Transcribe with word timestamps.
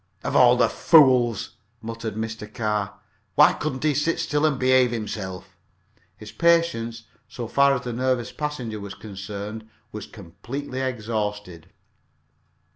"Of 0.23 0.35
all 0.35 0.55
the 0.57 0.67
fools!" 0.67 1.57
muttered 1.79 2.15
Mr. 2.15 2.51
Carr. 2.51 2.97
"Why 3.35 3.53
couldn't 3.53 3.83
he 3.83 3.93
sit 3.93 4.19
still 4.19 4.47
and 4.47 4.57
behave 4.57 4.89
himself?" 4.89 5.55
His 6.17 6.31
patience, 6.31 7.03
so 7.27 7.47
far 7.47 7.75
as 7.75 7.81
the 7.83 7.93
nervous 7.93 8.31
passenger 8.31 8.79
was 8.79 8.95
concerned, 8.95 9.69
was 9.91 10.07
completely 10.07 10.81
exhausted. 10.81 11.69